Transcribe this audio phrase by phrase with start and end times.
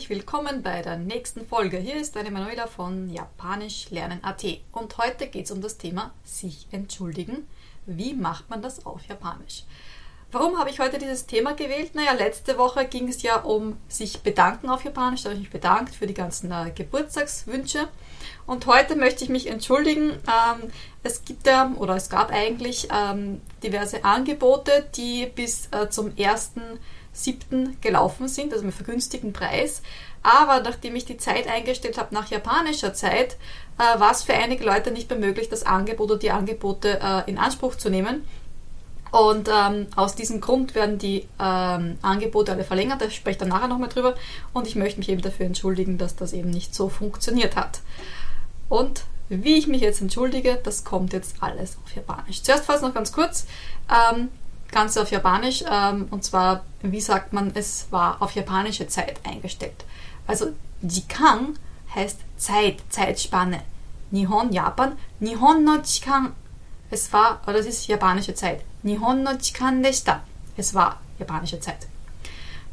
[0.00, 1.76] Herzlich willkommen bei der nächsten Folge.
[1.76, 4.42] Hier ist deine Manuela von Japanisch lernen.at
[4.72, 7.46] und heute geht es um das Thema sich entschuldigen.
[7.84, 9.64] Wie macht man das auf Japanisch?
[10.32, 11.94] Warum habe ich heute dieses Thema gewählt?
[11.94, 15.24] Naja, letzte Woche ging es ja um sich bedanken auf Japanisch.
[15.24, 17.86] Da habe ich mich bedankt für die ganzen äh, Geburtstagswünsche.
[18.50, 20.10] Und heute möchte ich mich entschuldigen.
[20.10, 20.72] Ähm,
[21.04, 27.80] es gibt ja, oder es gab eigentlich ähm, diverse Angebote, die bis äh, zum 1.7.
[27.80, 29.82] gelaufen sind, also mit vergünstigten Preis.
[30.24, 33.36] Aber nachdem ich die Zeit eingestellt habe nach japanischer Zeit,
[33.78, 37.30] äh, war es für einige Leute nicht mehr möglich, das Angebot oder die Angebote äh,
[37.30, 38.24] in Anspruch zu nehmen.
[39.12, 43.00] Und ähm, aus diesem Grund werden die ähm, Angebote alle verlängert.
[43.00, 44.16] Da spreche ich dann nachher nochmal drüber.
[44.52, 47.80] Und ich möchte mich eben dafür entschuldigen, dass das eben nicht so funktioniert hat.
[48.70, 52.42] Und wie ich mich jetzt entschuldige, das kommt jetzt alles auf Japanisch.
[52.42, 53.46] Zuerst fast noch ganz kurz.
[53.90, 54.28] Ähm,
[54.70, 55.62] ganz auf Japanisch.
[55.70, 59.84] Ähm, und zwar, wie sagt man, es war auf japanische Zeit eingestellt.
[60.26, 61.58] Also Jikan
[61.94, 63.60] heißt Zeit, Zeitspanne.
[64.10, 64.96] Nihon, Japan.
[65.18, 66.32] Nihon no Jikan.
[66.90, 68.64] Es war, oder es ist japanische Zeit.
[68.82, 70.22] Nihon no Jikan deshita.
[70.56, 71.86] Es war japanische Zeit.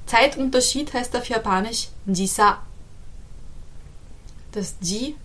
[0.06, 2.60] Zeitunterschied heißt auf Japanisch Jisa.
[4.52, 5.16] Das Ji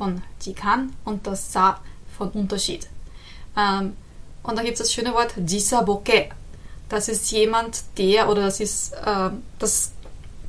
[0.00, 1.78] von Jikan und das Sa
[2.16, 2.88] von Unterschied.
[3.54, 3.94] Ähm,
[4.42, 6.30] und da gibt es das schöne Wort Jisaboke.
[6.88, 9.92] Das ist jemand, der, oder das ist äh, das,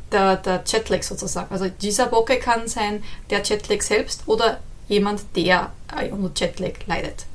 [0.10, 1.54] der, der Jetlag sozusagen.
[1.54, 7.26] Also Jisaboke kann sein der Jetlag selbst oder jemand, der äh, unter Jetlag leidet.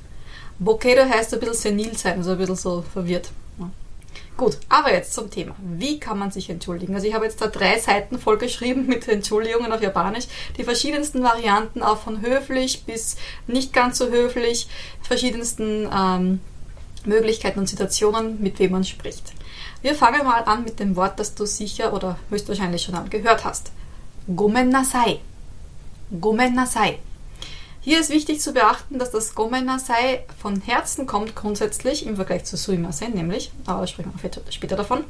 [0.58, 3.28] Boquero heißt ein bisschen senil sein, also ein bisschen so verwirrt.
[4.36, 5.56] Gut, aber jetzt zum Thema.
[5.58, 6.94] Wie kann man sich entschuldigen?
[6.94, 10.26] Also ich habe jetzt da drei Seiten vollgeschrieben mit Entschuldigungen auf Japanisch.
[10.58, 13.16] Die verschiedensten Varianten, auch von höflich bis
[13.46, 14.68] nicht ganz so höflich,
[15.02, 16.40] verschiedensten ähm,
[17.06, 19.32] Möglichkeiten und Situationen, mit wem man spricht.
[19.80, 23.70] Wir fangen mal an mit dem Wort, das du sicher oder höchstwahrscheinlich schon gehört hast.
[26.20, 26.98] Gomen nasai.
[27.86, 32.56] Hier ist wichtig zu beachten, dass das Gomenasai von Herzen kommt grundsätzlich im Vergleich zu
[32.56, 35.04] Suimasen nämlich, aber da sprechen wir später davon.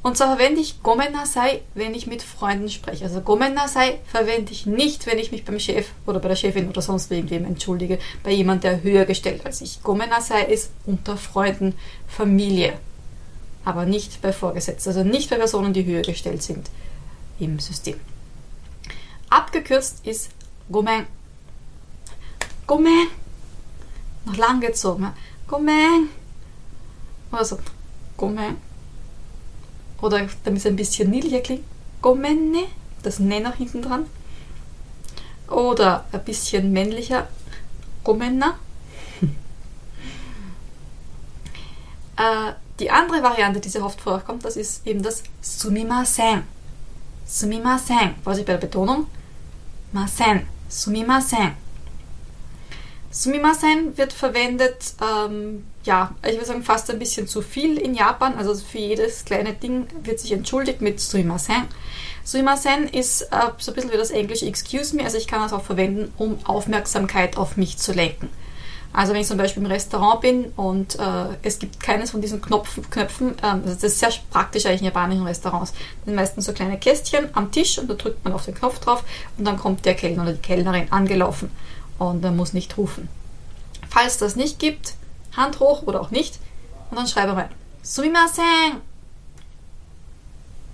[0.00, 3.02] Und zwar verwende ich Gomenasai, wenn ich mit Freunden spreche.
[3.02, 6.80] Also Gomenasai verwende ich nicht, wenn ich mich beim Chef oder bei der Chefin oder
[6.80, 9.82] sonst irgendwem entschuldige, bei jemand, der höher gestellt als ich.
[9.82, 11.74] Gomenasai ist unter Freunden,
[12.06, 12.74] Familie,
[13.64, 16.70] aber nicht bei Vorgesetzten, also nicht bei Personen, die höher gestellt sind
[17.40, 17.98] im System.
[19.28, 20.30] Abgekürzt ist
[20.70, 21.06] Gomen
[22.66, 23.08] Gomen.
[24.24, 25.12] Noch lang gezogen.
[25.46, 26.08] Gomen.
[27.32, 27.58] Oder so.
[28.16, 28.56] Gomen.
[30.00, 31.64] Oder damit es ein bisschen niedlicher klingt.
[32.02, 32.66] Gomenne.
[33.02, 34.06] Das Ne nach hinten dran.
[35.48, 37.28] Oder ein bisschen männlicher.
[38.02, 38.58] Gomenna.
[42.16, 46.42] äh, die andere Variante, die sehr oft vorkommt, das ist eben das Sumimasen.
[47.26, 48.14] Sumimasen.
[48.24, 49.06] Was ich bei der Betonung?
[49.92, 50.46] Masen.
[50.68, 51.63] Sumimasen.
[53.16, 58.34] Sumimasen wird verwendet, ähm, ja, ich würde sagen fast ein bisschen zu viel in Japan.
[58.34, 61.68] Also für jedes kleine Ding wird sich entschuldigt mit Sumimasen.
[62.24, 63.26] Sumimasen ist äh,
[63.58, 66.38] so ein bisschen wie das englische Excuse me, also ich kann das auch verwenden, um
[66.44, 68.30] Aufmerksamkeit auf mich zu lenken.
[68.92, 72.42] Also wenn ich zum Beispiel im Restaurant bin und äh, es gibt keines von diesen
[72.42, 75.72] Knopfen, Knöpfen, ähm, das ist sehr praktisch eigentlich in japanischen Restaurants.
[76.04, 79.04] Sind meistens so kleine Kästchen am Tisch und da drückt man auf den Knopf drauf
[79.38, 81.52] und dann kommt der Kellner oder die Kellnerin angelaufen
[81.98, 83.08] und man muss nicht rufen.
[83.88, 84.94] Falls das nicht gibt,
[85.36, 86.38] Hand hoch oder auch nicht
[86.90, 87.50] und dann schreibe rein.
[87.82, 88.80] Sumimasen!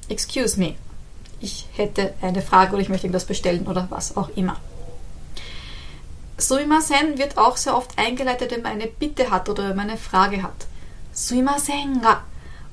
[0.09, 0.75] Excuse me.
[1.41, 4.57] Ich hätte eine Frage oder ich möchte irgendwas bestellen oder was auch immer.
[6.37, 9.99] Sumimasen wird auch sehr oft eingeleitet, wenn man eine Bitte hat oder wenn man eine
[9.99, 10.67] Frage hat.
[11.13, 12.23] Sumimasen ga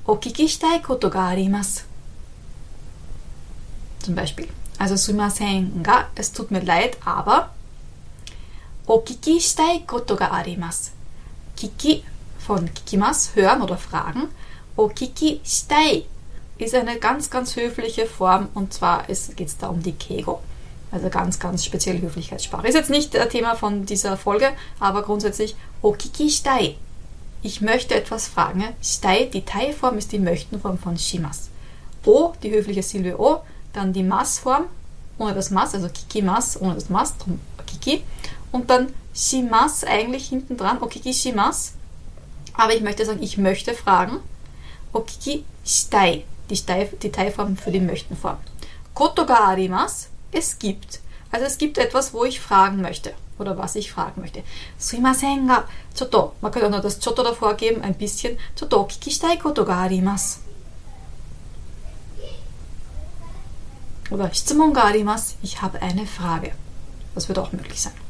[0.04, 1.82] okiki shitai koto ga arimasu.
[4.02, 4.48] Zum Beispiel.
[4.78, 7.50] Also sumimasen ga, es tut mir leid, aber
[8.88, 10.92] Okiki shitai koto ga arimasu.
[11.56, 12.02] Kiki
[12.38, 14.28] von kikimas, hören oder fragen.
[14.76, 16.04] Okiki shitai
[16.56, 20.40] ist eine ganz, ganz höfliche Form und zwar geht es da um die Kego.
[20.90, 22.66] Also ganz, ganz spezielle Höflichkeitssprache.
[22.66, 26.76] Ist jetzt nicht der Thema von dieser Folge, aber grundsätzlich Okiki shitai.
[27.42, 28.64] Ich möchte etwas fragen.
[28.82, 31.50] Shitai, die Tai-Form ist die Möchtenform von shimas.
[32.06, 33.42] O, die höfliche Silbe O,
[33.74, 34.64] dann die Mas-Form
[35.18, 38.02] ohne das Mas, also Kikimas ohne das Mas, drum Kiki
[38.52, 41.72] und dann shimas eigentlich hinten dran, okiki shimas.
[42.54, 44.18] Aber ich möchte sagen, ich möchte fragen,
[44.92, 48.38] okiki shitai, die, Teilform für die Möchtenform.
[48.94, 51.00] Koto ga arimas, es gibt.
[51.30, 54.42] Also es gibt etwas, wo ich fragen möchte oder was ich fragen möchte.
[54.78, 55.64] Suimasen ga
[55.96, 58.38] choto, man könnte auch noch das choto davor geben, ein bisschen.
[58.58, 60.40] Choto okiki shitai koto ga arimasu.
[64.10, 66.52] Oder Shitsumon ga arimasu, ich habe eine Frage.
[67.14, 68.07] Das wird auch möglich sein.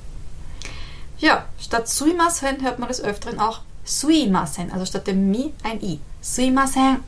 [1.19, 6.00] Ja, statt suimasen hört man des Öfteren auch suimasen, also statt dem mi ein i.
[6.20, 6.99] Suimasen.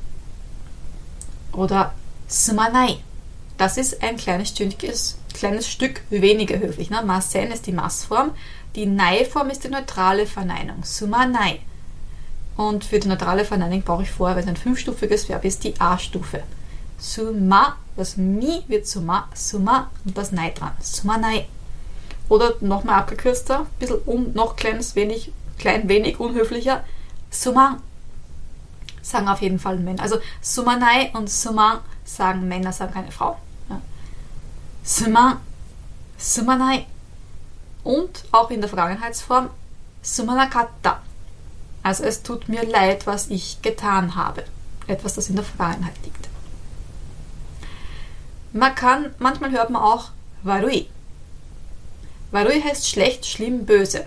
[1.53, 1.93] Oder
[2.27, 2.99] sumanai.
[3.57, 4.75] Das ist ein kleines Stück,
[5.35, 6.91] kleines Stück weniger höflich.
[6.91, 7.03] Ne?
[7.03, 8.33] Masen ist die Massform,
[8.75, 10.83] die Nei-Form ist die neutrale Verneinung.
[10.85, 11.61] Sumanai.
[12.57, 15.79] Und für die neutrale Verneinung brauche ich vorher, wenn es ein fünfstufiges Verb ist, die
[15.81, 16.43] A-Stufe.
[16.99, 20.73] Suma, das Mi wird Suma, Suma und das Nei dran.
[20.81, 21.47] Sumanai.
[22.31, 26.85] Oder nochmal abgekürzter, ein bisschen um, noch kleines wenig, klein wenig unhöflicher.
[27.29, 27.83] Suman.
[29.03, 30.01] Sagen auf jeden Fall Männer.
[30.01, 33.37] Also Sumanai und Suman sagen Männer, sagen keine Frau.
[33.69, 33.81] Ja.
[34.85, 35.41] Suman.
[36.19, 36.87] Sumanai.
[37.83, 39.51] Und auch in der Vergangenheitsform
[40.01, 41.01] Sumanakatta.
[41.83, 44.45] Also es tut mir leid, was ich getan habe.
[44.87, 46.29] Etwas, das in der Vergangenheit liegt.
[48.53, 50.11] Man kann, manchmal hört man auch
[50.45, 50.89] Warui.
[52.31, 54.07] Varui heißt schlecht, schlimm, böse.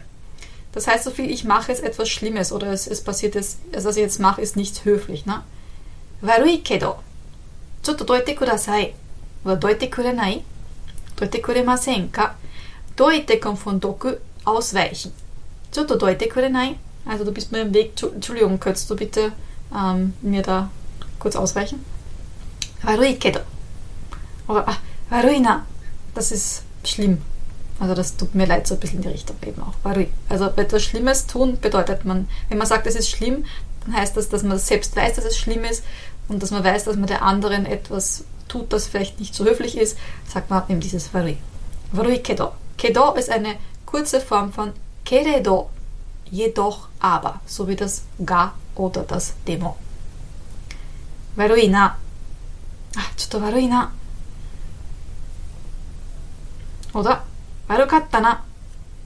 [0.71, 3.89] Das heißt, so viel ich mache, jetzt etwas Schlimmes oder es, es passiert, jetzt, also
[3.89, 5.25] was ich jetzt mache, ist nichts höflich.
[5.25, 5.43] Ne?
[6.21, 6.95] Warui kedo.
[7.85, 8.93] Chotto doite kudasai.
[9.43, 10.41] Oder doite kurenai?
[11.17, 12.35] Doite kuremasen ka?
[12.95, 14.13] Doite kommt von doku,
[14.45, 15.11] ausweichen.
[15.75, 16.75] Chotto doite kurenai?
[17.05, 18.01] Also du bist mir im Weg.
[18.01, 19.33] Entschuldigung, könntest du bitte
[19.75, 20.69] ähm, mir da
[21.19, 21.83] kurz ausweichen?
[22.83, 23.41] Warui kedo.
[24.47, 24.77] Oder, ah,
[25.09, 25.65] warui na.
[26.15, 27.21] Das ist schlimm.
[27.82, 29.74] Also das tut mir leid, so ein bisschen in die Richtung eben auch.
[29.82, 30.08] Warui.
[30.28, 33.44] Also etwas Schlimmes tun bedeutet man, wenn man sagt, es ist schlimm,
[33.84, 35.84] dann heißt das, dass man selbst weiß, dass es schlimm ist
[36.28, 39.76] und dass man weiß, dass man der anderen etwas tut, das vielleicht nicht so höflich
[39.78, 41.36] ist, sagt man eben dieses Warui.
[41.92, 42.52] Warui kedo.
[42.76, 43.54] Kedo ist eine
[43.86, 44.72] kurze Form von
[45.04, 45.70] keredo
[46.30, 49.76] jedoch aber, so wie das ga oder das demo.
[51.38, 51.96] 悪いな。
[52.96, 53.92] あ、ちょっと悪いな。
[56.92, 57.22] Oder
[57.68, 58.44] 悪かったな.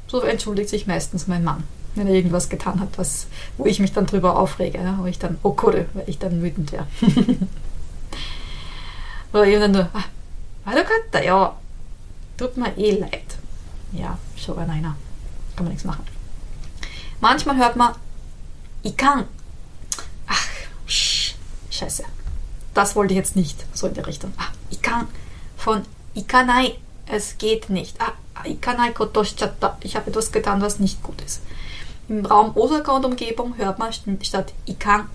[0.09, 1.65] So entschuldigt sich meistens mein Mann,
[1.95, 3.27] wenn er irgendwas getan hat, was,
[3.57, 6.73] wo ich mich dann drüber aufrege, ja, wo ich dann okure, weil ich dann wütend
[6.73, 6.87] wäre.
[9.33, 10.05] Oder eben dann nur, ah,
[10.65, 11.57] 悪かったよ.
[12.37, 13.39] Tut mir eh leid.
[13.93, 14.97] Ja, schon einer.
[15.57, 16.05] Kann man nichts machen.
[17.21, 17.95] Manchmal hört man
[18.83, 19.27] Ikan.
[20.27, 20.49] Ach,
[20.87, 22.05] scheiße.
[22.75, 24.33] Das wollte ich jetzt nicht, so in der Richtung.
[24.39, 25.09] Ah, Ikan
[25.57, 25.83] von
[26.15, 26.79] Ikanai.
[27.07, 28.01] Es geht nicht.
[28.01, 28.13] Ah,
[28.56, 29.78] Kotoshchatta.
[29.82, 31.42] Ich habe etwas getan, was nicht gut ist.
[32.10, 35.10] Im Raum Osaka und Umgebung hört man statt Ikan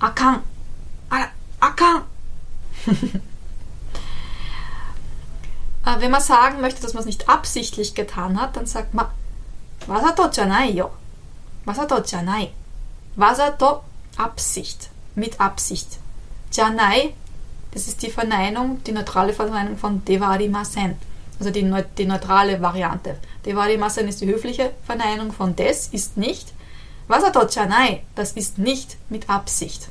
[0.00, 0.42] Akan.
[1.60, 2.02] Akan.
[5.98, 9.06] Wenn man sagen möchte, dass man es nicht absichtlich getan hat, dann sagt man
[9.86, 10.90] Wasato janai yo.
[11.64, 12.52] Wasato janai.
[13.16, 13.82] Wasato
[14.16, 14.90] Absicht.
[15.14, 15.98] Mit Absicht.
[16.52, 17.14] Janai,
[17.72, 20.96] das ist die Verneinung, die neutrale Verneinung von Devarimasen
[21.38, 23.16] also die, die neutrale Variante.
[23.44, 26.52] Die Varimasan ist die höfliche Verneinung von des, ist nicht.
[27.06, 29.88] Wasatochanai, das ist nicht mit Absicht.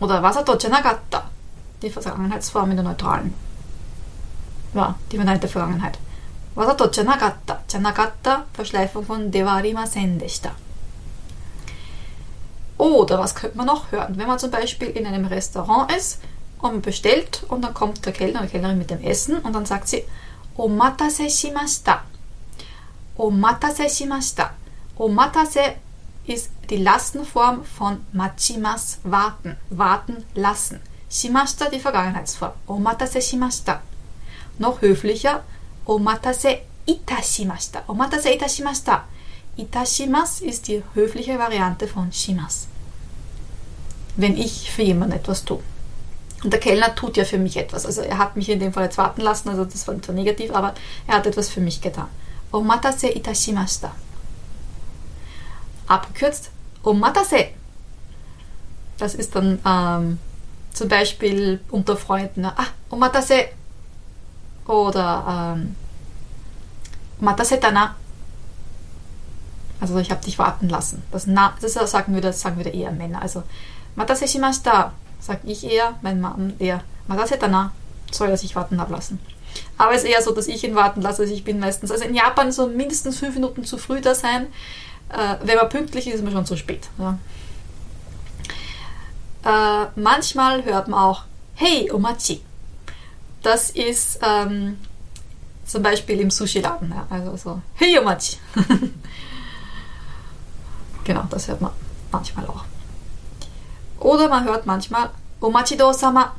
[0.00, 1.30] Oder Wasatochanagatta,
[1.82, 3.34] die Vergangenheitsform in der neutralen.
[4.74, 5.98] Ja, die verneinte Vergangenheit.
[6.54, 10.20] Wasatochanagatta, Chanagatta, Verschleifung von Devarimasen.
[12.78, 14.16] Oder was könnte man noch hören?
[14.16, 16.20] Wenn man zum Beispiel in einem Restaurant ist
[16.62, 19.88] und bestellt und dann kommt der Kellner oder Kellnerin mit dem Essen und dann sagt
[19.88, 20.04] sie
[20.56, 22.02] Omatase shimashita.
[23.16, 24.54] Omatase shimashita.
[24.96, 25.76] Omatase
[26.26, 30.80] ist die Lastenform von Machimas warten, warten lassen.
[31.10, 32.52] Shimashita die Vergangenheitsform.
[32.66, 33.80] Omatase shimashita.
[34.58, 35.42] Noch höflicher,
[35.86, 37.84] Omatase itashimashita.
[37.86, 39.04] Omatase itashimashita.
[39.60, 42.66] Itashimas ist die höfliche Variante von Shimas.
[44.16, 45.60] Wenn ich für jemanden etwas tue.
[46.42, 47.84] Und der Kellner tut ja für mich etwas.
[47.84, 50.54] Also er hat mich in dem Fall jetzt warten lassen, also das war zwar negativ,
[50.54, 50.74] aber
[51.06, 52.06] er hat etwas für mich getan.
[52.50, 53.92] Omatase itashimashita.
[55.86, 56.50] Abgekürzt,
[56.82, 57.48] omatase.
[58.98, 60.18] Das ist dann ähm,
[60.72, 62.44] zum Beispiel unter Freunden.
[62.44, 63.48] Ah, omatase
[64.66, 65.76] oder ähm,
[67.20, 67.96] Matasetana.
[69.80, 71.02] Also ich habe dich warten lassen.
[71.10, 73.22] Das, na, das sagen wir, das sagen wir eher Männer.
[73.22, 73.42] Also
[73.94, 77.72] Matase shimashita, sage ich eher, mein Mann eher Matasetana,
[78.10, 79.18] soll er sich warten ablassen.
[79.78, 81.22] Aber es ist eher so, dass ich ihn warten lasse.
[81.22, 84.46] Also ich bin meistens, also in Japan so mindestens fünf Minuten zu früh da sein.
[85.08, 86.88] Äh, wenn man pünktlich ist, ist man schon zu spät.
[86.98, 87.18] Ja.
[89.44, 91.24] Äh, manchmal hört man auch
[91.54, 92.42] Hey Omachi.
[93.42, 94.78] Das ist ähm,
[95.64, 96.90] zum Beispiel im Sushi-Laden.
[96.90, 98.36] Ja, also so, hey Yomachi.
[101.04, 101.72] genau, das hört man
[102.12, 102.64] manchmal auch.
[104.00, 106.32] Oder man hört manchmal Omachi do-sama.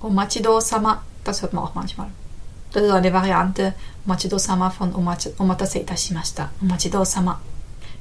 [0.00, 2.08] Omachido-sama, das hört man auch manchmal.
[2.72, 3.74] Das ist eine Variante
[4.06, 4.94] Omachido-sama von
[5.38, 6.50] Omatase itashimashita.
[6.60, 7.40] Omachido-sama.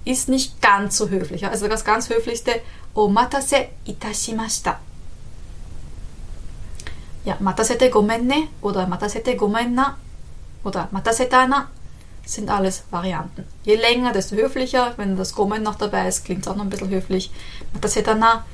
[0.04, 1.48] Ist nicht ganz so höflich.
[1.48, 2.62] Also das ganz höflichste
[2.94, 4.80] Omatase itashimashita.
[7.26, 9.98] Ja, matasete gomen ne oder matasete gomen na
[10.66, 11.70] oder mataseta na
[12.26, 13.46] sind alles Varianten.
[13.64, 14.94] Je länger, desto höflicher.
[14.98, 17.32] Wenn das Gomen noch dabei ist, klingt es auch noch ein bisschen höflich.
[17.74, 18.46] Mataseta na,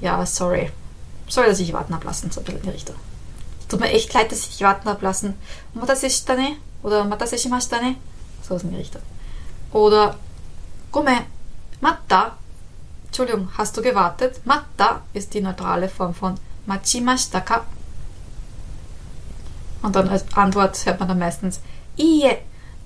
[0.00, 0.70] ja, sorry.
[1.28, 2.96] Soll er sich warten ablassen, so ein bisschen in die Richtung.
[3.68, 4.88] Tut mir echt leid, dass ich warten
[5.96, 7.96] shita ne oder matase shimashita ne.
[8.46, 9.02] So ist in die Richtung.
[9.72, 10.16] Oder
[10.92, 11.20] Gomen,
[11.80, 12.36] matta.
[13.06, 14.40] Entschuldigung, hast du gewartet?
[14.44, 16.34] Matta ist die neutrale Form von
[16.66, 17.64] machimashita ka.
[19.82, 21.60] Und dann als Antwort hört man dann meistens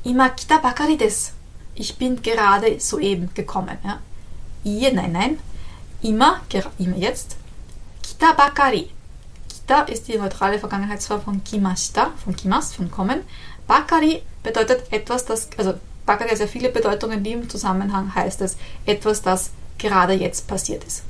[0.05, 3.79] Ich bin gerade soeben gekommen.
[3.85, 4.01] Ja.
[4.65, 5.39] Iye, nein, nein.
[6.03, 6.41] Ima,
[6.79, 7.37] immer jetzt.
[8.03, 8.91] Kita bakari.
[9.49, 13.21] Kita ist die neutrale Vergangenheitsform von kimashita, von kimas, von kommen.
[13.67, 15.75] Bakari bedeutet etwas, das, also
[16.07, 20.85] Bakari hat sehr viele Bedeutungen, die im Zusammenhang heißt es etwas, das gerade jetzt passiert
[20.85, 21.03] ist.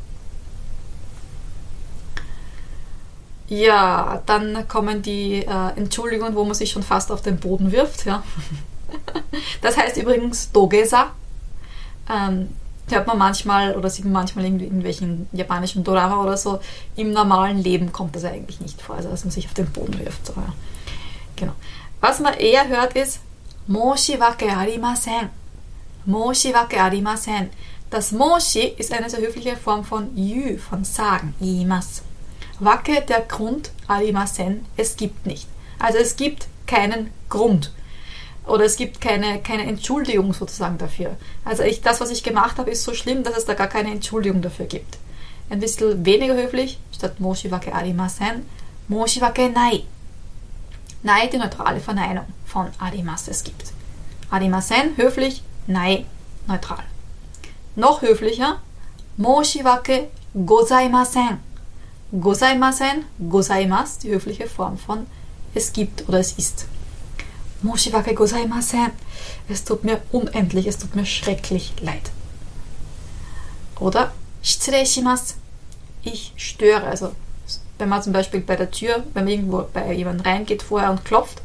[3.49, 8.05] Ja, dann kommen die äh, Entschuldigungen, wo man sich schon fast auf den Boden wirft.
[8.05, 8.23] Ja.
[9.63, 11.13] Das heißt übrigens Dogesa.
[12.11, 12.49] Ähm,
[12.91, 16.61] hört man manchmal oder sieht man manchmal in irgendwelchen japanischen Dorama oder so.
[16.97, 19.99] Im normalen Leben kommt das eigentlich nicht vor, also dass man sich auf den Boden
[19.99, 20.27] wirft.
[20.27, 20.53] So, ja.
[21.37, 21.53] Genau.
[22.01, 23.21] Was man eher hört ist
[23.67, 25.31] Moshiwake arimasen.
[26.07, 27.51] Moshiwake arimasen.
[27.91, 32.03] Das Moshi ist eine sehr höfliche Form von Yu, von Sagen, imas.
[32.61, 35.47] Wake der Grund arimasen, es gibt nicht.
[35.79, 37.73] Also es gibt keinen Grund.
[38.49, 41.17] Oder es gibt keine, keine Entschuldigung sozusagen dafür.
[41.45, 43.91] Also ich, das, was ich gemacht habe, ist so schlimm, dass es da gar keine
[43.91, 44.99] Entschuldigung dafür gibt.
[45.51, 48.47] Ein bisschen weniger höflich, statt Moshiwake arimasen,
[48.89, 49.85] Moshiwake nai.
[51.03, 53.73] Nai die neutrale Verneinung von arimasen es gibt.
[54.31, 56.07] Arimasen höflich, nai
[56.47, 56.85] neutral.
[57.77, 58.61] Noch höflicher,
[59.19, 61.39] Moshiwake gozaimasen.
[62.19, 65.07] Gozaimasen, gozaimas, die höfliche Form von
[65.55, 66.67] es gibt oder es ist.
[67.63, 68.91] Moshiwake gozaimasen.
[69.49, 72.11] Es tut mir unendlich, es tut mir schrecklich leid.
[73.81, 74.13] Oder.
[76.03, 76.85] Ich störe.
[76.85, 77.13] Also,
[77.79, 81.05] wenn man zum Beispiel bei der Tür, wenn man irgendwo bei jemandem reingeht vorher und
[81.05, 81.43] klopft.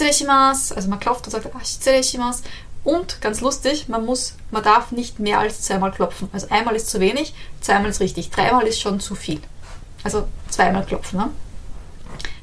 [0.00, 2.32] Also man klopft und sagt, ah.
[2.82, 6.28] Und ganz lustig, man muss, man darf nicht mehr als zweimal klopfen.
[6.32, 9.40] Also einmal ist zu wenig, zweimal ist richtig, dreimal ist schon zu viel.
[10.02, 11.18] Also zweimal klopfen.
[11.18, 11.30] Ne?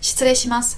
[0.02, 0.78] Shitsure shimasu.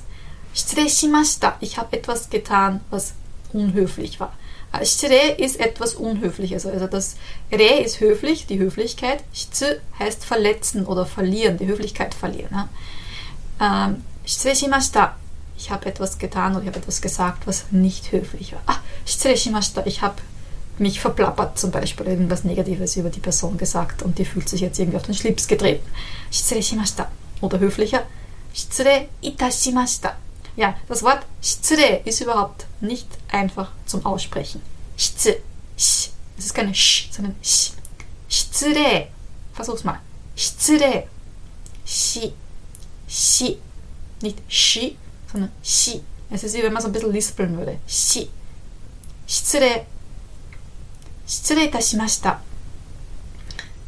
[0.53, 1.57] Shitsure shimashita.
[1.60, 3.13] Ich habe etwas getan, was
[3.51, 4.33] unhöflich war.
[4.81, 6.65] Shitsure ist etwas Unhöfliches.
[6.65, 7.15] Also das
[7.51, 9.24] Re ist höflich, die Höflichkeit.
[9.33, 9.65] Shitsu
[10.00, 12.69] heißt verletzen oder verlieren, die Höflichkeit verlieren.
[13.60, 15.15] Ähm, Shitsure shimashita.
[15.57, 18.62] Ich habe etwas getan oder ich habe etwas gesagt, was nicht höflich war.
[18.65, 18.79] Ah.
[19.05, 20.15] Ich habe
[20.79, 24.79] mich verplappert zum Beispiel, irgendwas Negatives über die Person gesagt und die fühlt sich jetzt
[24.79, 25.88] irgendwie auf den Schlips getreten.
[27.41, 28.03] Oder höflicher,
[28.53, 29.07] shitsure.
[30.55, 34.62] Ja, das Wort shitsure ist überhaupt nicht einfach zum Aussprechen.
[34.95, 35.31] Shitsu.
[35.77, 36.10] Sh.
[36.38, 37.72] Es ist keine Sch, sondern Sch.
[38.29, 39.07] Shitsure.
[39.53, 40.00] Versuch's mal.
[40.36, 41.07] Shitsure.
[41.86, 42.33] Schi.
[43.07, 43.60] Schi.
[44.22, 44.98] Nicht Schi,
[45.31, 46.01] sondern Schi.
[46.29, 47.79] Es ist wie wenn man so ein bisschen lispeln würde.
[47.88, 48.29] Shi.
[49.27, 49.86] Shitsure.
[51.27, 52.39] Shitsure itashimashita.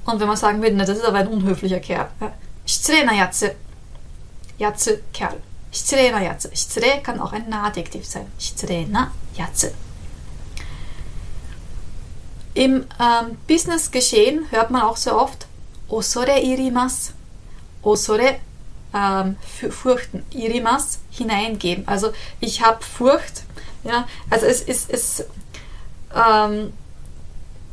[0.05, 2.09] Und wenn man sagen würde, na, das ist aber ein unhöflicher Kerl.
[2.65, 3.47] Shitsure na yatsu.
[4.57, 5.41] Yatsu, Kerl.
[5.75, 6.49] Shitsure na Yatsu.
[6.53, 8.31] Shitsure kann auch ein Adjektiv sein.
[8.39, 9.67] Shitsure na Yatsu.
[12.53, 15.47] Im ähm, Business-Geschehen hört man auch so oft
[15.89, 17.11] Osore irimas.
[17.81, 18.37] Osore,
[18.93, 19.35] ähm,
[19.69, 20.23] fürchten.
[20.31, 21.85] Irimas, hineingeben.
[21.87, 23.43] Also ich habe Furcht.
[23.83, 25.25] Ja, also es ist, es, es
[26.15, 26.71] ähm,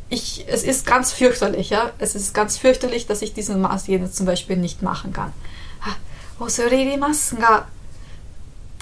[0.09, 1.93] ich, es ist ganz fürchterlich, ja.
[1.99, 5.33] Es ist ganz fürchterlich, dass ich diesen Maß jetzt zum Beispiel nicht machen kann.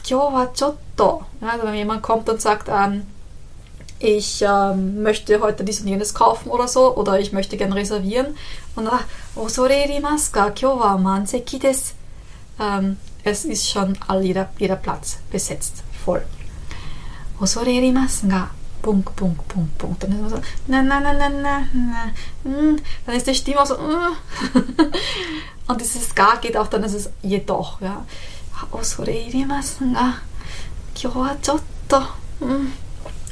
[0.02, 1.25] Kyohachotto.
[1.40, 3.07] Ja, also wenn jemand kommt und sagt, ähm,
[3.99, 8.35] ich ähm, möchte heute dies und jenes kaufen oder so, oder ich möchte gern reservieren.
[8.75, 9.00] Und dann,
[9.37, 11.95] osorerimaska, kyowa manseki des.
[12.59, 16.23] Ähm, es ist schon all, jeder, jeder Platz besetzt, voll.
[17.38, 20.02] Osorerimasu ga, Punkt, Punkt, Punkt, Punkt.
[20.02, 22.11] Dann ist man so, na, na, na, na, na, na.
[22.45, 22.78] Hm.
[23.04, 23.76] Dann ist die Stimme auch so,
[25.69, 28.04] und dieses Ga geht auch dann, ist es jedoch, ja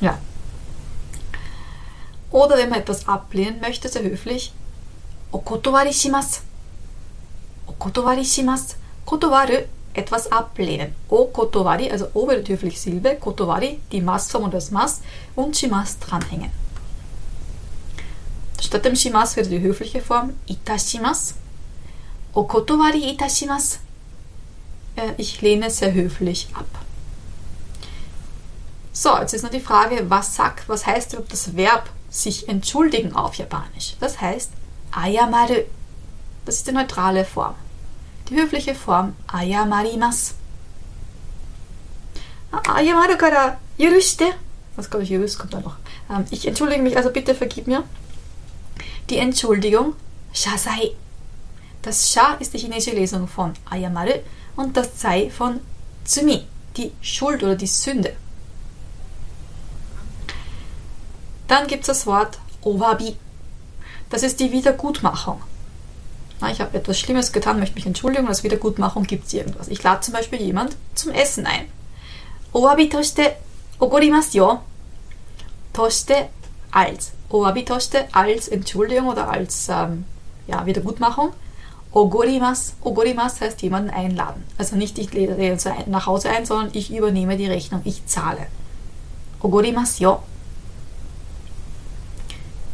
[0.01, 0.18] Ja.
[2.32, 4.53] Oder wenn man etwas ablehnen möchte, sehr höflich,
[5.36, 6.46] お断りします。
[7.65, 8.77] お断りします。
[9.03, 9.65] kotowaru,
[9.96, 10.94] etwas ablehnen.
[11.10, 15.01] O kotowari, also O wird höflich Silbe, kotowari, die Massform und das Mass
[15.36, 16.51] und shimas dranhängen.
[18.62, 21.34] Statt dem shimas wird die höfliche Form itashimas.
[22.36, 23.75] O kotowari itashimas.
[23.75, 23.87] Äh,
[25.17, 26.67] ich lehne sehr höflich ab.
[28.93, 33.14] So, jetzt ist noch die Frage, was sagt, was heißt überhaupt das Verb sich entschuldigen
[33.14, 33.95] auf Japanisch?
[34.00, 34.50] Das heißt
[34.90, 35.62] ayamaru.
[36.45, 37.55] Das ist die neutrale Form.
[38.28, 40.35] Die höfliche Form ayamarimasu.
[42.50, 44.35] Ayamaru kara yurushite.
[44.75, 45.76] Was glaube ich, yurus kommt da noch.
[46.11, 47.85] Ähm, ich entschuldige mich, also bitte vergib mir.
[49.11, 49.95] Die Entschuldigung,
[50.33, 50.93] shasai.
[51.83, 54.14] Das Sha ist die chinesische Lesung von ayamaru
[54.59, 55.61] und das Sei von
[56.05, 56.45] tsumi,
[56.77, 58.12] die Schuld oder die Sünde.
[61.47, 63.17] Dann gibt es das Wort owabi.
[64.11, 65.41] Das ist die Wiedergutmachung.
[66.41, 69.69] Na, ich habe etwas Schlimmes getan, möchte mich entschuldigen als Wiedergutmachung gibt es irgendwas.
[69.69, 71.67] Ich lade zum Beispiel jemand zum Essen ein.
[72.53, 73.37] Owabi toshite
[73.79, 74.61] ogorimasu yo.
[75.73, 76.31] Toshite
[76.73, 77.12] als.
[77.31, 80.05] Owabi toshite als Entschuldigung oder als ähm,
[80.49, 81.33] ja, Wiedergutmachung.
[81.92, 82.75] Ogorimas.
[82.83, 84.45] Ogorimas heißt jemanden einladen.
[84.59, 88.47] Also nicht ich lade nach Hause ein, sondern ich übernehme die Rechnung, ich zahle.
[89.40, 90.23] Ogorimasu yo.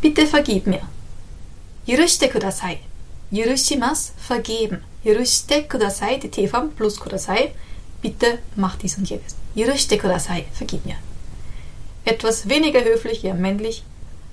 [0.00, 0.82] Bitte vergib mir.
[1.86, 2.78] Yurushite kudasai.
[3.30, 4.82] Yurushimas, vergeben.
[5.02, 7.52] Yurushite kudasai, die T-Form plus kudasai.
[8.02, 9.36] Bitte mach dies und jenes.
[9.54, 10.96] Yurushite kudasai, vergib mir.
[12.04, 13.84] Etwas weniger höflich, eher männlich.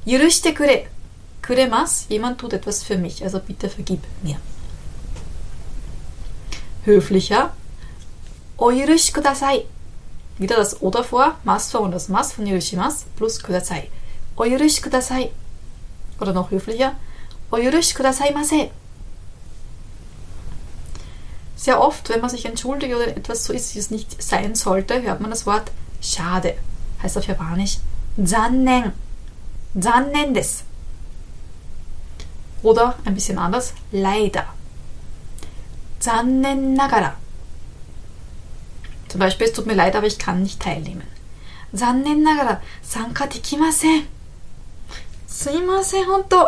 [0.05, 0.83] Yurushite kure.
[1.45, 4.37] Kuremas, jemand tut etwas für mich, also bitte vergib mir.
[6.85, 7.53] Höflicher.
[8.57, 9.65] Oyurushi kudasai.
[10.37, 13.89] Wieder das O davor, Mas vor und das Mas von Yurushimas plus kudasai.
[14.35, 15.31] Oyurushi kudasai.
[16.19, 16.93] Oder noch höflicher.
[17.51, 18.33] Oyurushi kudasai
[21.61, 25.03] sehr oft, wenn man sich entschuldigt oder etwas so ist, wie es nicht sein sollte,
[25.03, 26.55] hört man das Wort schade.
[27.03, 27.77] Heißt auf Japanisch
[28.25, 28.93] zannen.
[29.79, 30.63] Zannen des.
[32.63, 34.45] Oder ein bisschen anders, leider.
[36.01, 36.79] Zannen.
[39.07, 41.03] Zum Beispiel, es tut mir leid, aber ich kann nicht teilnehmen.
[41.73, 44.07] Zannen nagara, sanka dekimasen.
[45.27, 46.45] Suimasen, honto.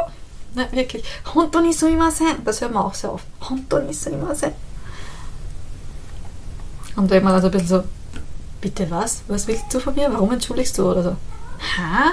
[0.56, 1.04] Ne, wirklich.
[1.34, 2.44] Honto ni suimasen.
[2.44, 3.26] Das hört man auch sehr oft.
[3.50, 4.52] Honto ni suimasen.
[6.96, 7.84] Und wenn man dann so ein bisschen so,
[8.62, 9.24] bitte was?
[9.28, 10.12] Was willst du von mir?
[10.12, 10.92] Warum entschuldigst du?
[10.92, 11.16] Oder so.
[11.78, 12.12] Ha?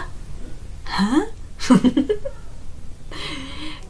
[0.86, 1.22] Ha?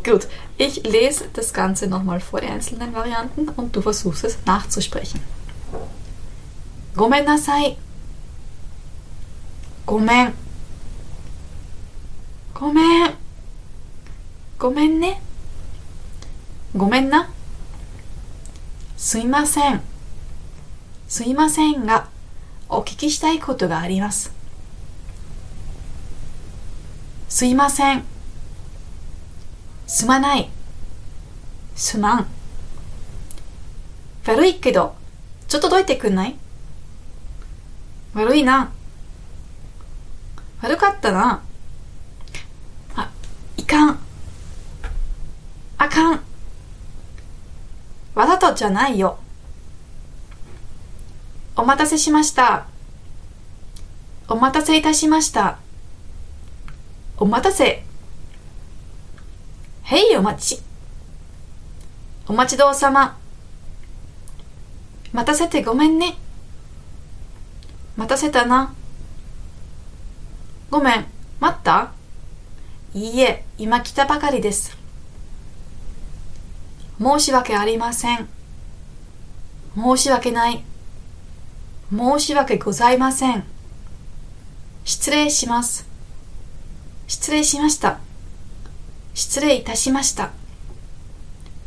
[0.03, 5.21] Gut, ich lese das Ganze nochmal vor, die einzelnen Varianten, und du versuchst es nachzusprechen.
[6.95, 7.77] Gomen nasai.
[9.85, 10.33] Gomen.
[12.53, 13.09] Gomen.
[14.57, 15.17] Gomen ne.
[16.73, 17.27] Gomen na.
[18.97, 19.81] Suimasen.
[21.07, 22.09] すいませんが、
[22.67, 24.33] お聞きしたいことがあります。
[27.29, 28.03] すいません。
[29.90, 30.48] すまない。
[31.74, 32.26] すまん。
[34.24, 34.94] 悪いけど、
[35.48, 36.36] ちょっとどいてくんない？
[38.14, 38.70] 悪いな。
[40.62, 41.42] 悪かったな。
[42.94, 43.10] あ、
[43.56, 43.98] いかん。
[45.76, 46.20] あかん。
[48.14, 49.18] わざとじゃないよ。
[51.56, 52.68] お待たせしました。
[54.28, 55.58] お待たせいたしました。
[57.16, 57.89] お待たせ。
[59.90, 60.62] へい、お待ち。
[62.28, 63.18] お待ちどうさま。
[65.12, 66.16] 待たせてごめんね。
[67.96, 68.72] 待たせたな。
[70.70, 71.06] ごめん、
[71.40, 71.90] 待った？
[72.94, 74.78] いいえ、今来たばかりです。
[77.00, 78.28] 申し訳ありません。
[79.74, 80.62] 申し訳ない。
[81.92, 83.44] 申し訳ございません。
[84.84, 85.88] 失礼します。
[87.08, 87.98] 失礼しました。
[89.14, 90.30] 失礼いたしました。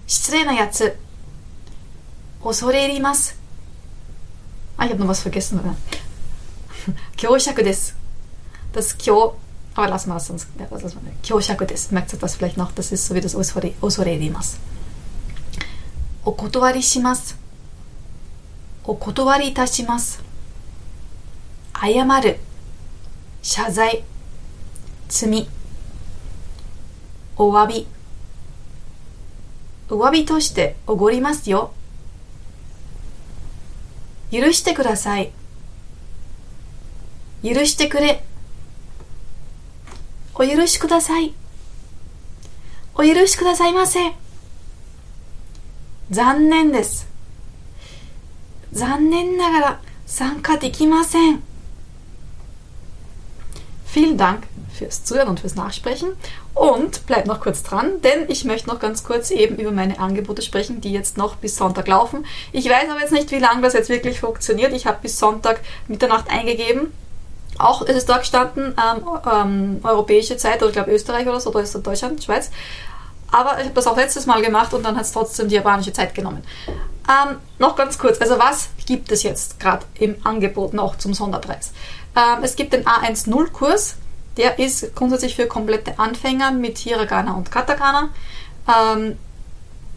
[0.07, 0.97] 失礼なやつ。
[2.43, 3.39] 恐れ入ります。
[4.77, 5.75] あ、やっとま けすのな。
[7.15, 7.95] 強尺です。
[8.73, 9.37] das 強、
[9.75, 10.35] あ、ラスマす。
[11.21, 11.93] 強尺です。
[11.93, 12.73] めっちゃ私、vielleicht noch、
[13.81, 14.59] 恐れ、入ります。
[16.25, 17.37] お断りします。
[18.83, 20.21] お断りいたします。
[21.73, 22.39] 謝る。
[23.41, 24.03] 謝罪。
[25.07, 25.47] 罪。
[27.35, 27.87] お詫び、
[29.89, 31.73] お詫びとしておごりますよ。
[34.31, 35.31] 許してください。
[37.43, 38.23] 許してくれ。
[40.35, 41.33] お許しください。
[42.95, 44.13] お許しくださいませ。
[46.11, 47.07] 残念です。
[48.71, 51.43] 残念ながら参加できません。
[53.93, 56.13] Vielen Dank fürs Zuhören und fürs Nachsprechen.
[56.55, 60.41] Und bleibt noch kurz dran, denn ich möchte noch ganz kurz eben über meine Angebote
[60.41, 62.25] sprechen, die jetzt noch bis Sonntag laufen.
[62.53, 64.73] Ich weiß aber jetzt nicht, wie lange das jetzt wirklich funktioniert.
[64.73, 66.91] Ich habe bis Sonntag Mitternacht eingegeben.
[67.59, 71.51] Auch ist es da gestanden, ähm, ähm, europäische Zeit, oder ich glaube Österreich oder so,
[71.51, 72.49] oder ist das Deutschland, Schweiz.
[73.31, 75.93] Aber ich habe das auch letztes Mal gemacht und dann hat es trotzdem die japanische
[75.93, 76.43] Zeit genommen.
[77.07, 81.73] Ähm, noch ganz kurz, also was gibt es jetzt gerade im Angebot noch zum Sonderpreis?
[82.15, 83.95] Ähm, es gibt den A10-Kurs,
[84.37, 88.09] der ist grundsätzlich für komplette Anfänger mit Hiragana und Katakana.
[88.67, 89.17] Ähm,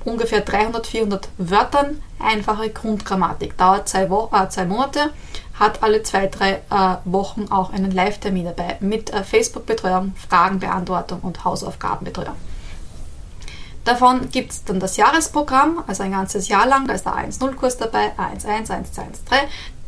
[0.04, 3.56] ungefähr 300, 400 Wörtern, einfache Grundgrammatik.
[3.56, 5.10] Dauert zwei, Wo äh, zwei Monate,
[5.58, 11.44] hat alle zwei, drei äh, Wochen auch einen Live-Termin dabei mit äh, Facebook-Betreuung, Fragenbeantwortung und
[11.44, 12.36] Hausaufgabenbetreuung.
[13.84, 16.88] Davon gibt es dann das Jahresprogramm, also ein ganzes Jahr lang.
[16.88, 19.36] Da ist der A1.0-Kurs dabei, A1.1, A1.2, A1.3.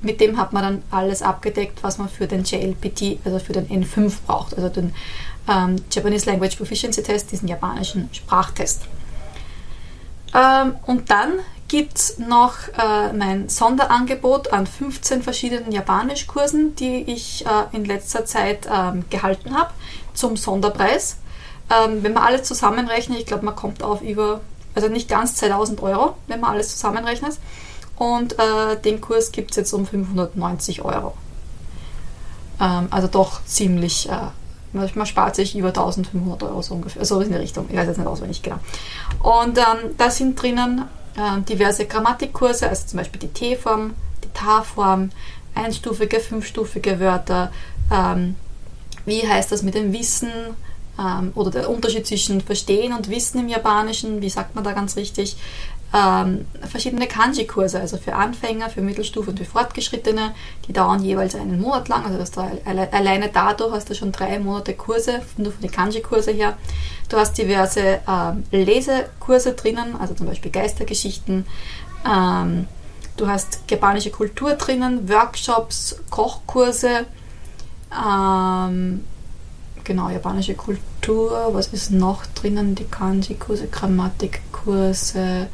[0.01, 3.69] Mit dem hat man dann alles abgedeckt, was man für den JLPT, also für den
[3.69, 4.95] N5 braucht, also den
[5.49, 8.83] ähm, Japanese Language Proficiency Test, diesen japanischen Sprachtest.
[10.35, 17.45] Ähm, und dann gibt es noch äh, mein Sonderangebot an 15 verschiedenen Japanischkursen, die ich
[17.47, 19.71] äh, in letzter Zeit ähm, gehalten habe,
[20.15, 21.19] zum Sonderpreis.
[21.71, 24.41] Ähm, wenn man alles zusammenrechnet, ich glaube, man kommt auf über,
[24.75, 27.37] also nicht ganz 2000 Euro, wenn man alles zusammenrechnet.
[27.99, 31.15] Und äh, den Kurs gibt es jetzt um 590 Euro.
[32.61, 34.29] Ähm, also doch ziemlich, äh,
[34.73, 37.99] man spart sich über 1500 Euro so ungefähr, so in die Richtung, ich weiß jetzt
[37.99, 38.59] nicht auswendig genau.
[39.21, 40.85] Und ähm, da sind drinnen
[41.17, 45.11] äh, diverse Grammatikkurse, also zum Beispiel die T-Form, die Ta-Form,
[45.55, 47.51] einstufige, fünfstufige Wörter,
[47.93, 48.37] ähm,
[49.07, 50.31] wie heißt das mit dem Wissen,
[50.99, 54.97] ähm, oder der Unterschied zwischen Verstehen und Wissen im Japanischen, wie sagt man da ganz
[54.97, 55.37] richtig,
[55.95, 60.35] ähm, verschiedene Kanji-Kurse, also für Anfänger, für Mittelstufe und für Fortgeschrittene,
[60.67, 62.51] die dauern jeweils einen Monat lang, also da,
[62.93, 66.59] alleine dadurch hast du schon drei Monate Kurse, nur von den Kanji-Kurse her.
[67.09, 71.47] Du hast diverse ähm, Lesekurse drinnen, also zum Beispiel Geistergeschichten,
[72.07, 72.67] ähm,
[73.17, 77.07] du hast japanische Kultur drinnen, Workshops, Kochkurse,
[77.93, 79.05] ähm,
[79.89, 82.75] genau, japanische Kultur, was ist noch drinnen?
[82.75, 85.49] Die Kanji-Kurse, Grammatikkurse,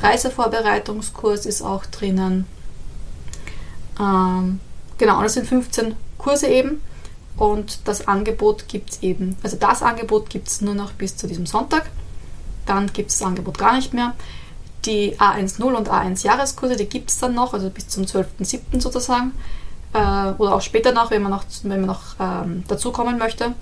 [0.00, 2.46] Reisevorbereitungskurs ist auch drinnen.
[3.98, 4.60] Ähm,
[4.96, 6.80] genau, das sind 15 Kurse eben.
[7.36, 11.26] Und das Angebot gibt es eben, also das Angebot gibt es nur noch bis zu
[11.26, 11.90] diesem Sonntag.
[12.66, 14.14] Dann gibt es das Angebot gar nicht mehr.
[14.84, 18.80] Die A10 und A1 Jahreskurse, die gibt es dann noch, also bis zum 12.07.
[18.80, 19.32] sozusagen.
[19.94, 19.98] Äh,
[20.38, 23.54] oder auch später noch, wenn man noch, wenn man noch ähm, dazukommen möchte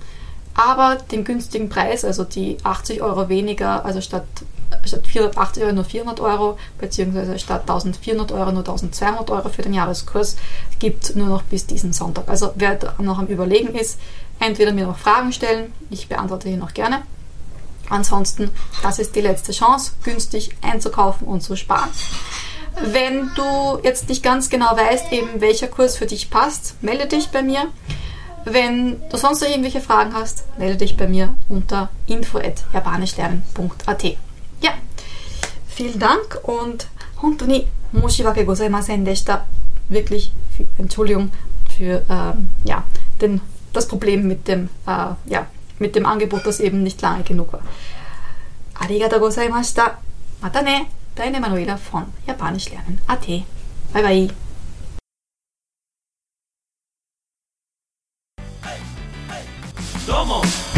[0.53, 4.25] aber den günstigen Preis, also die 80 Euro weniger, also statt,
[4.83, 9.73] statt 480 Euro nur 400 Euro, beziehungsweise statt 1400 Euro nur 1200 Euro für den
[9.73, 10.35] Jahreskurs,
[10.79, 12.27] gibt nur noch bis diesen Sonntag.
[12.27, 13.99] Also wer noch am Überlegen ist,
[14.39, 17.03] entweder mir noch Fragen stellen, ich beantworte hier noch gerne.
[17.89, 18.51] Ansonsten,
[18.83, 21.89] das ist die letzte Chance, günstig einzukaufen und zu sparen.
[22.81, 27.29] Wenn du jetzt nicht ganz genau weißt, eben welcher Kurs für dich passt, melde dich
[27.29, 27.67] bei mir.
[28.45, 34.03] Wenn du sonst noch irgendwelche Fragen hast, melde dich bei mir unter info.japanischlernen.at.
[34.61, 34.71] Ja,
[35.67, 36.87] vielen Dank und
[37.21, 39.45] hontoni moshiwake gozaimasen deshita.
[39.89, 40.31] Wirklich
[40.77, 41.31] Entschuldigung
[41.77, 42.83] für ähm, ja,
[43.21, 43.41] den,
[43.73, 45.47] das Problem mit dem, äh, ja,
[45.79, 47.61] mit dem Angebot, das eben nicht lange genug war.
[48.75, 49.97] Arigatou gozaimashita.
[50.41, 53.27] Mata ne, deine Manuela von Japanischlernen.at.
[53.93, 54.29] Bye bye.
[60.29, 60.68] come on.